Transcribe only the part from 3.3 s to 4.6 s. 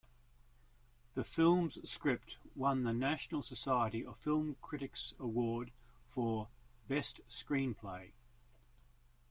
Society of Film